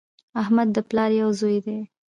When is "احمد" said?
0.41-0.67